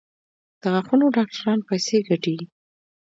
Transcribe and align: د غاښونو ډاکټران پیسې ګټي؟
د 0.61 0.63
غاښونو 0.73 1.05
ډاکټران 1.15 1.59
پیسې 1.69 1.97
ګټي؟ 2.07 2.37